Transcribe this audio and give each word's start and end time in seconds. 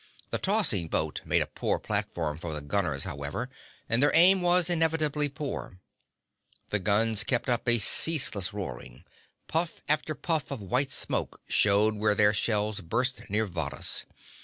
The 0.31 0.39
tossing 0.39 0.87
boat 0.87 1.21
made 1.25 1.43
a 1.43 1.45
poor 1.45 1.77
platform 1.77 2.39
for 2.39 2.55
the 2.55 2.61
gunners, 2.61 3.03
however, 3.03 3.51
and 3.87 4.01
their 4.01 4.09
aim 4.15 4.41
was 4.41 4.67
inevitably 4.67 5.29
poor. 5.29 5.77
The 6.71 6.79
guns 6.79 7.23
kept 7.23 7.47
up 7.47 7.69
a 7.69 7.77
ceaseless 7.77 8.51
roaring. 8.51 9.03
Puff 9.47 9.83
after 9.87 10.15
puff 10.15 10.49
of 10.49 10.59
white 10.59 10.89
smoke 10.89 11.39
showed 11.47 11.93
where 11.97 12.15
their 12.15 12.33
shells 12.33 12.81
burst 12.81 13.29
near 13.29 13.45
Varrhus. 13.45 14.05